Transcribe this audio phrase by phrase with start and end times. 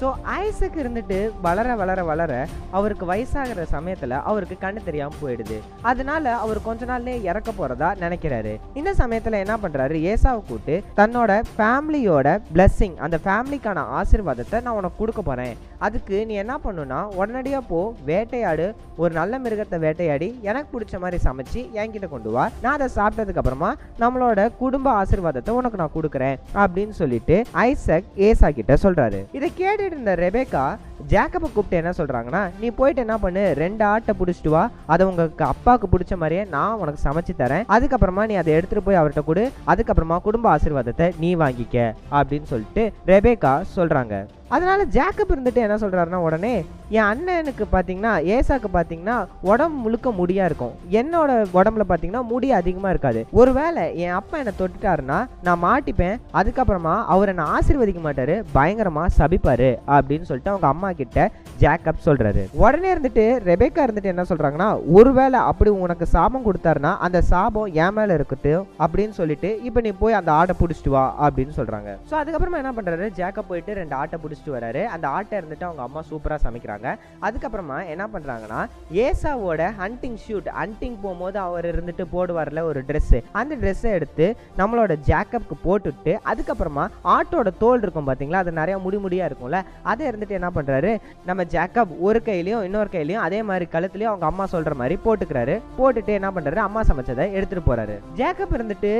[0.00, 0.06] So
[0.42, 2.32] Isaac இருந்துட்டு வளர வளர வளர
[2.78, 5.58] அவருக்கு வயசாகிற சமயத்தில் அவருக்கு கண்ணு தெரியாமல் போயிடுது.
[5.90, 8.54] அதனால அவர் கொஞ்ச நாள்லேயே இறக்க போகிறதா நினைக்கிறாரு.
[8.80, 15.22] இந்த சமயத்தில் என்ன பண்ணுறாரு ஏசாவை கூட்டு தன்னோட ஃபேமிலியோட பிளஸ்ஸிங் அந்த ஃபேமிலிக்கான ஆசிர்வாதத்தை நான் உனக்கு கொடுக்க
[15.22, 15.54] போகிறேன்
[15.86, 17.80] அதுக்கு நீ என்ன பண்ணுன்னா உடனடியாக போ
[18.10, 18.66] வேட்டையாடு
[19.02, 22.44] ஒரு நல்ல மிருகத்தை வேட்டையாடி எனக்கு பிடிச்ச மாதிரி சமைச்சு என்கிட்ட கொண்டு வா.
[22.64, 23.70] நான் அதை சாப்பிட்டதுக்கு அப்புறமா
[24.02, 29.20] நம்மளோட குடும்ப ஆசீர்வாதத்தை உனக்கு நான் கொடுக்குறேன் அப்படின்னு சொல்லிட்டு ஐசக் ஏசா கிட்ட சொல்றாரு.
[29.38, 30.64] இதை கேட்டுட்டு இருந்த ரெபேக்கா
[31.12, 34.62] ஜேக்கப்பை கூப்பிட்டு என்ன சொல்றாங்கன்னா நீ போயிட்டு என்ன பண்ணு ரெண்டு ஆட்டை பிடிச்சிட்டு வா.
[34.92, 37.66] அதை உங்களுக்கு அப்பாவுக்கு பிடிச்ச மாதிரியே நான் உனக்கு சமைச்சு தரேன்.
[37.76, 39.44] அதுக்கப்புறமா நீ அதை எடுத்துட்டு போய் அவர்கிட்ட கொடு.
[39.72, 41.76] அதுக்கப்புறமா குடும்ப ஆசீர்வாதத்தை நீ வாங்கிக்க.
[42.18, 44.14] அப்படின்னு சொல்லிட்டு ரெபேக்கா சொல்றாங்க.
[44.54, 46.54] அதனால ஜேக்கப் இருந்துட்டு என்ன சொல்கிறாருன்னா உடனே
[46.96, 49.14] என் அண்ணனுக்கு பார்த்தீங்கன்னா ஏசாக்கு பார்த்தீங்கன்னா
[49.50, 50.74] உடம்பு முழுக்க முடியா இருக்கும்.
[51.00, 53.20] என்னோட உடம்புல பார்த்தீங்கன்னா முடி அதிகமாக இருக்காது.
[53.40, 56.18] ஒருவேளை என் அப்பா என்னை தொட்டுட்டாருன்னா நான் மாட்டிப்பேன்.
[56.40, 58.36] அதுக்கப்புறமா அவர் என்னை ஆசீர்வதிக்க மாட்டாரு.
[58.56, 61.18] பயங்கரமாக சபிப்பார் அப்படின்னு சொல்லிட்டு அவங்க அம்மா கிட்ட
[61.62, 64.68] ஜேக்கப் சொல்கிறாரு உடனே இருந்துட்டு ரெபேக்கா இருந்துட்டு என்ன சொல்கிறாங்கன்னா
[64.98, 70.18] ஒருவேளை அப்படி உனக்கு சாபம் கொடுத்தாருன்னா அந்த சாபம் என் மேலே இருக்கட்டும் அப்படின்னு சொல்லிட்டு இப்போ நீ போய்
[70.20, 74.56] அந்த ஆட்டை பிடிச்சிட்டு வா அப்படின்னு சொல்கிறாங்க ஸோ அதுக்கப்புறமா என்ன பண்ணுறாரு ஜேக்கப் போயிட்டு ரெண்டு ஆட்டை அழைச்சிட்டு
[74.56, 74.82] வராரு.
[74.94, 76.88] அந்த ஆட்டை இருந்துட்டு அவங்க அம்மா சூப்பராக சமைக்கிறாங்க.
[77.26, 78.60] அதுக்கப்புறமா என்ன பண்றாங்கன்னா
[79.04, 84.26] ஏசாவோட ஹண்டிங் ஷூட் ஹண்டிங் போகும்போது அவர் இருந்துட்டு போடுவார்ல ஒரு ட்ரெஸ்ஸு அந்த ட்ரெஸ்ஸை எடுத்து
[84.60, 89.60] நம்மளோட ஜேக்கப்க்கு போட்டுட்டு அதுக்கப்புறமா ஆட்டோட தோல் இருக்கும் பார்த்தீங்களா அது நிறையா முடி முடியா இருக்கும்ல?
[89.90, 90.92] அதை இருந்துட்டு என்ன பண்ணுறாரு
[91.28, 95.54] நம்ம ஜேக்கப் ஒரு கையிலையும் இன்னொரு கையிலையும் அதே மாதிரி கழுத்துலையும் அவங்க அம்மா சொல்கிற மாதிரி போட்டுக்கிறாரு.
[95.78, 98.92] போட்டுட்டு என்ன பண்ணுறாரு அம்மா சமைச்சதை எடுத்துகிட்டு போகிறாரு ஜேக்கப் இருந்துட்டு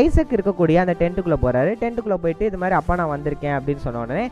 [0.00, 4.24] ஐசக் இருக்கக்கூடிய அந்த டென்ட்டுக்குள்ளே போகிறாரு டென்ட்டுக்குள்ளே போயிட்டு இது மாதிரி அப்பா நான் வந்திருக்கேன் அப்படின்னு சொன்ன உடனே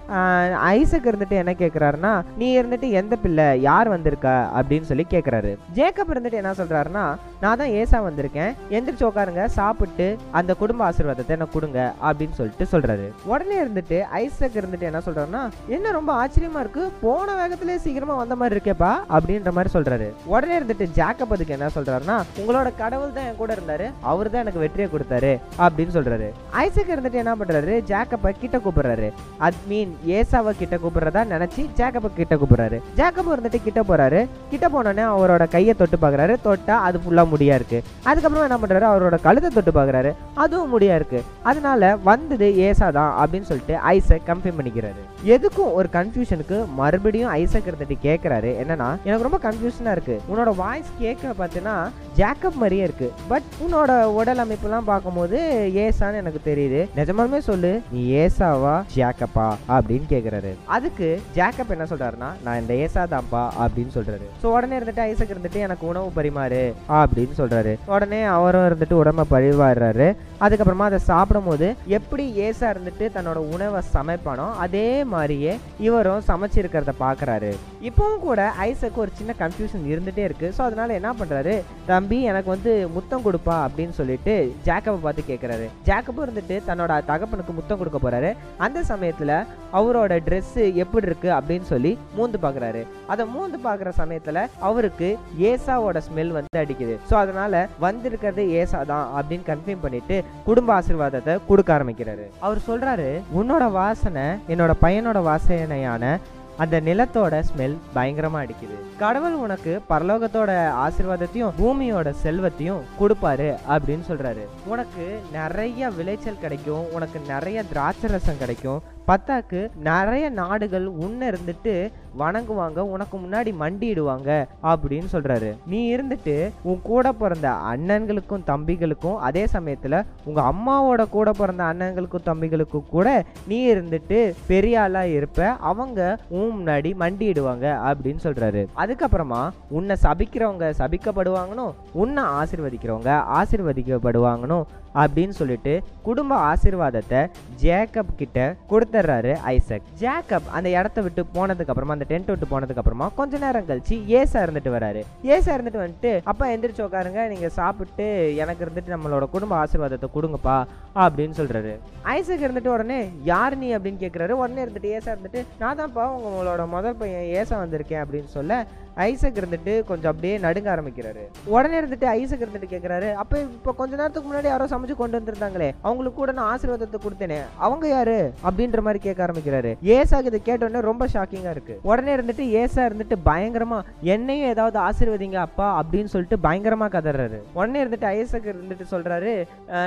[0.73, 3.61] ஐசக் இருந்துட்டு என்ன கேட்குறாருன்னா நீ இருந்துட்டு எந்த பிள்ளை?
[3.61, 4.35] யார் வந்திருக்கா?
[4.59, 7.05] அப்படின்னு சொல்லி கேட்குறாரு ஜேக்கப் இருந்துட்டு என்ன சொல்கிறாருன்னா
[7.41, 8.53] நான் தான் ஏசா வந்திருக்கேன்.
[8.71, 9.45] எந்திரிச்சு உட்காருங்க.
[9.59, 11.81] சாப்பிட்டு அந்த குடும்ப ஆசீர்வாதத்தை எனக்கு கொடுங்க.
[12.09, 15.43] அப்படின்னு சொல்லிட்டு சொல்கிறாரு உடனே இருந்துட்டு ஐசக் இருந்துட்டு என்ன சொல்கிறாருன்னா
[15.77, 18.93] என்ன ரொம்ப ஆச்சரியமா இருக்குது போன வேகத்திலே சீக்கிரமாக வந்த மாதிரி இருக்கேப்பா.
[19.17, 23.87] அப்படின்ற மாதிரி சொல்கிறாரு உடனே இருந்துட்டு ஜேக்கப் அதுக்கு என்ன சொல்கிறாருன்னா உங்களோட கடவுள் தான் என் கூட இருந்தார்.
[24.13, 25.33] அவர் தான் எனக்கு வெற்றியை கொடுத்தாரு.
[25.67, 26.31] அப்படின்னு சொல்கிறாரு
[26.65, 29.11] ஐசக் இருந்துட்டு என்ன பண்ணுறாரு ஜேக்கப்பை கிட்ட கூப்பிடுறாரு.
[29.39, 32.81] அட் மீன் ஏசாவை கிட்ட கூப்பிடுறதா நினைச்சு ஜாக்கப்பை கிட்ட கூப்பிடுறாரு.
[32.97, 34.29] ஜேக்கப் இருந்துட்டு கிட்ட போறாரு.
[34.51, 37.83] கிட்ட போனோடனே அவரோட கையை தொட்டு பாக்குறாரு தொட்டா அது ஃபுல்லா முடியா இருக்கு.
[38.03, 38.89] அதுக்கப்புறம் என்ன பண்றாரு?
[38.91, 41.25] அவரோட கழுத்தை தொட்டு பாக்குறாரு அதுவும் முடியா இருக்கு.
[41.43, 45.03] அதனால வந்தது ஏசா தான் அப்படின்னு சொல்லிட்டு ஐசக் கன்ஃபார்ம் பண்ணிக்கிறாரு.
[45.25, 50.23] எதுக்கும் ஒரு கன்ஃபியூஷனுக்கு மறுபடியும் ஐசக் இருந்துட்டு கேட்கறாரு என்னன்னா எனக்கு ரொம்ப கன்ஃபியூஷனா இருக்கு.
[50.31, 51.77] உன்னோட வாய்ஸ் கேட்க பார்த்தீங்கன்னா
[52.19, 53.09] ஜாக்கப் மாதிரியே இருக்கு.
[53.31, 55.39] பட் உன்னோட உடல் அமைப்புலாம் பார்க்கும்போது
[55.85, 56.81] ஏசான்னு எனக்கு தெரியுது.
[56.99, 63.43] நிஜமாலுமே சொல்லு நீ ஏசாவா ஜாக்கப்பா அப்படின்னு கேட்குறாரு அதுக்கு ஜாக்கப் என்ன சொல்றாருன்னா நான் இந்த ஏசா தான்ப்பா
[63.65, 64.27] அப்படின்னு சொல்றாரு.
[64.43, 66.63] ஸோ உடனே இருந்துட்டு ஐசக் இருந்துட்டு எனக்கு உணவு பரிமாறு
[67.01, 67.75] அப்படின்னு சொல்றாரு.
[67.95, 70.09] உடனே அவரும் இருந்துட்டு உடம்ப பழிவாடுறாரு
[70.45, 71.67] அதுக்கப்புறமா அதை சாப்பிடும்போது
[71.97, 75.55] எப்படி ஏசா இருந்துட்டு தன்னோட உணவை சமைப்பானோ அதே மாதிரியே
[75.87, 77.51] இவரும் சமைச்சிருக்கிறத பார்க்குறாரு.
[77.89, 80.49] இப்பவும் கூட ஐசக்கு ஒரு சின்ன கன்ஃபியூஷன் இருந்துட்டே இருக்கு.
[80.59, 81.55] ஸோ அதனால என்ன பண்றாரு?
[82.01, 84.35] தம்பி எனக்கு வந்து முத்தம் கொடுப்பா அப்படின்னு சொல்லிட்டு
[84.67, 88.31] ஜாக்கப்பை பார்த்து கேட்குறாரு ஜாக்கப்பும் இருந்துட்டு தன்னோட தகப்பனுக்கு முத்தம் கொடுக்க போறாரு.
[88.65, 89.33] அந்த சமயத்துல
[89.79, 95.11] அவரோட ட்ரெஸ்ஸு எப்படி இருக்கு அப்படின்னு சொல்லி மூந்து பார்க்குறாரு அதை மூந்து பார்க்குற சமயத்துல அவருக்கு
[95.51, 96.97] ஏசாவோட ஸ்மெல் வந்து அடிக்குது.
[97.11, 100.19] ஸோ அதனால வந்திருக்கிறது ஏசா தான் அப்படின்னு கன்ஃபார்ம் பண்ணிட்டு
[100.49, 102.27] குடும்ப ஆசீர்வாதத்தை கொடுக்க ஆரம்பிக்கிறாரு.
[102.47, 103.09] அவர் சொல்றாரு
[103.41, 106.19] உன்னோட வாசனை என்னோட பையனோட வாசனையான
[106.63, 108.77] அந்த நிலத்தோட ஸ்மெல் பயங்கரமா அடிக்குது.
[108.99, 110.51] கடவுள் உனக்கு பரலோகத்தோட
[110.85, 114.45] ஆசீர்வாதத்தையும் பூமியோட செல்வத்தையும் கொடுப்பாரு அப்படின்னு சொல்றாரு.
[114.67, 121.75] உனக்கு நிறைய விளைச்சல் கிடைக்கும் உனக்கு நிறைய திராட்சை ரசம் கிடைக்கும் பத்தாக்கு நிறைய நாடுகள் உன்ன இருந்துட்டு
[122.19, 124.31] வணங்குவாங்க உனக்கு முன்னாடி மண்டிடுவாங்க
[124.63, 125.57] அப்படின்னு சொல்றாரு.
[125.67, 132.89] நீ இருந்துட்டு உன் கூட பிறந்த அண்ணன்களுக்கும் தம்பிகளுக்கும் அதே சமயத்துல உங்க அம்மாவோட கூட பிறந்த அண்ணன்களுக்கும் தம்பிகளுக்கும்
[132.91, 133.09] கூட
[133.47, 138.63] நீ இருந்துட்டு பெரிய ஆளா இருப்ப அவங்க உன் முன்னாடி மண்டிடுவாங்க அப்படின்னு சொல்றாரு.
[138.77, 143.11] அதுக்கப்புறமா உன்னை சபிக்கிறவங்க சபிக்கப்படுவாங்கனும் உன்னை ஆசீர்வதிக்கிறவங்க
[143.41, 147.21] ஆசிர்வதிக்கப்படுவாங்கனும் அப்படின்னு சொல்லிட்டு குடும்ப ஆசிர்வாதத்தை
[147.63, 148.57] ஜேக்கப் கிட்ட
[149.01, 149.83] வந்துடுறாரு ஐசக்.
[150.01, 154.43] ஜேக்கப் அந்த இடத்த விட்டு போனதுக்கு அப்புறமா அந்த டென்ட் விட்டு போனதுக்கு அப்புறமா கொஞ்ச நேரம் கழிச்சு ஏசா
[154.43, 155.03] இருந்துட்டு வராரு.
[155.23, 160.65] ஏசா இருந்துட்டு வந்துட்டு அப்பா எந்திரிச்சு உட்காருங்க நீங்க சாப்பிட்டு எனக்கு இருந்துட்டு நம்மளோட குடும்ப ஆசீர்வாதத்தை கொடுங்கப்பா
[160.95, 161.77] அப்படின்னு சொல்றாரு.
[162.03, 163.77] ஐசக் இருந்துட்டு உடனே யார் நீ?
[163.77, 168.67] அப்படின்னு கேட்குறாரு உடனே இருந்துட்டு ஏசா இருந்துட்டு நான் தான்ப்பா உங்களோட முதல் பையன் ஏசா வந்திருக்கேன் அப்படின்னு சொல்ல
[168.95, 171.23] ஐசக் இருந்துட்டு கொஞ்சம் அப்படியே நடுங்க ஆரம்பிக்கிறாரு.
[171.45, 175.75] உடனே இருந்துட்டு ஐசக் இருந்துட்டு கேட்குறாரு அப்போ இப்போ கொஞ்ச நேரத்துக்கு முன்னாடி யாரோ சமைச்சு கொண்டு வந்திருந்தாங்களே.
[175.81, 177.39] அவங்களுக்கு கூட நான் ஆசீர்வாதத்தை கொடுத்தேனே.
[177.57, 178.33] அவங்க யாரு?
[178.45, 179.73] அப்படின்ற மாதிரி கேட்க ஆரம்பிக்கிறாரு.
[179.95, 181.77] ஏசாக்கு இதை கேட்டோடனே ரொம்ப ஷாக்கிங்கா இருக்கு.
[181.91, 183.79] உடனே இருந்துட்டு ஏசா இருந்துட்டு பயங்கரமா
[184.15, 187.39] என்னையும் ஏதாவது ஆசீர்வதிங்க அப்பா அப்படின்னு சொல்லிட்டு பயங்கரமா கதறாரு.
[187.53, 189.33] உடனே இருந்துட்டு ஐசக் இருந்துட்டு சொல்றாரு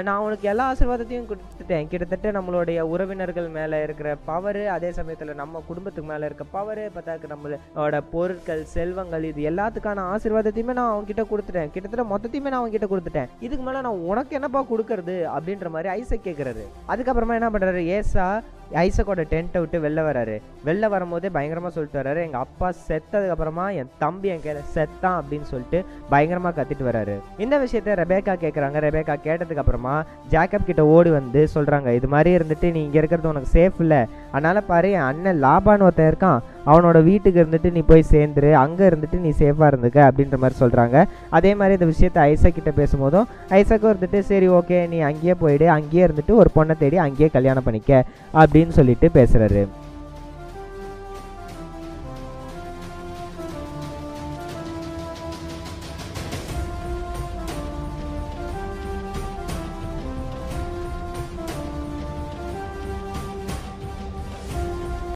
[0.07, 1.87] நான் உனக்கு எல்லா ஆசீர்வாதத்தையும் கொடுத்துட்டேன்.
[1.87, 8.01] கிட்டத்தட்ட நம்மளுடைய உறவினர்கள் மேல இருக்கிற பவர் அதே சமயத்துல நம்ம குடும்பத்துக்கு மேல இருக்க பவர் பார்த்தா நம்மளோட
[8.11, 11.71] பொருட்கள் செல்வங்கள் இது எல்லாத்துக்கான ஆசீர்வாதத்தையுமே நான் அவங்க கிட்ட கொடுத்துட்டேன்.
[11.75, 13.29] கிட்டத்தட்ட மொத்தத்தையுமே நான் அவங்க கிட்ட கொடுத்துட்டேன்.
[13.45, 15.15] இதுக்கு மேல நான் உனக்கு என்னப்பா கொடுக்கறது?
[15.35, 17.81] அப்படின்ற மாதிரி ஐசக் கேட்கறாரு அதுக்கப்புறமா என்ன பண்றாரு?
[17.97, 18.27] ஏசா
[18.81, 20.35] ஐசக்கோட டென்ட்டை விட்டு வெளில வராரு.
[20.67, 22.21] வெளில வரும்போதே பயங்கரமாக சொல்லிட்டு வராரு.
[22.27, 25.79] எங்கள் அப்பா செத்ததுக்கப்புறமா என் தம்பி என் கே செத்தான் அப்படின்னு சொல்லிட்டு
[26.13, 27.15] பயங்கரமாக கத்திட்டு வராரு.
[27.43, 29.95] இந்த விஷயத்த ரெபேக்கா கேட்குறாங்க ரெபேக்கா கேட்டதுக்கப்புறமா
[30.31, 34.01] ஜாக்கப் கிட்ட ஓடி வந்து சொல்கிறாங்க இது மாதிரி இருந்துட்டு நீ இங்கே இருக்கிறது உனக்கு சேஃப் இல்லை.
[34.31, 36.41] அதனால் பாரு என் அண்ணன் லாபான்னு ஒருத்தன் இருக்கான்.
[36.71, 38.51] அவனோட வீட்டுக்கு இருந்துட்டு நீ போய் சேர்ந்துரு.
[38.63, 40.97] அங்கே இருந்துட்டு நீ சேஃபாக இருந்துக்க அப்படின்ற மாதிரி சொல்கிறாங்க
[41.37, 43.27] அதே மாதிரி இந்த விஷயத்த ஐசக் கிட்ட பேசும்போதும்
[43.59, 45.67] ஐசக்கும் இருந்துட்டு சரி ஓகே நீ அங்கேயே போயிடு.
[45.77, 48.03] அங்கேயே இருந்துட்டு ஒரு பொண்ணை தேடி அங்கேயே கல்யாணம் பண்ணிக்க
[48.41, 49.67] அப்படின்னு சொல்லிட்டு பேசுறாரு.